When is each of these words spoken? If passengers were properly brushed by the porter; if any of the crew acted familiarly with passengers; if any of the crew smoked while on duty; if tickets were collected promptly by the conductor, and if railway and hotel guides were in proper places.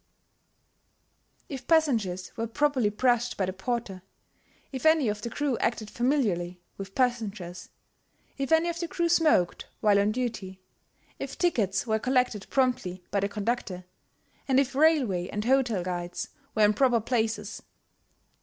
If 1.47 1.67
passengers 1.67 2.35
were 2.35 2.47
properly 2.47 2.89
brushed 2.89 3.37
by 3.37 3.45
the 3.45 3.53
porter; 3.53 4.01
if 4.71 4.83
any 4.83 5.09
of 5.09 5.21
the 5.21 5.29
crew 5.29 5.59
acted 5.59 5.91
familiarly 5.91 6.59
with 6.75 6.95
passengers; 6.95 7.69
if 8.35 8.51
any 8.51 8.67
of 8.69 8.79
the 8.79 8.87
crew 8.87 9.09
smoked 9.09 9.67
while 9.79 9.99
on 9.99 10.11
duty; 10.11 10.59
if 11.19 11.37
tickets 11.37 11.85
were 11.85 11.99
collected 11.99 12.47
promptly 12.49 13.03
by 13.11 13.19
the 13.19 13.29
conductor, 13.29 13.85
and 14.47 14.59
if 14.59 14.73
railway 14.73 15.27
and 15.29 15.45
hotel 15.45 15.83
guides 15.83 16.29
were 16.55 16.65
in 16.65 16.73
proper 16.73 16.99
places. 16.99 17.61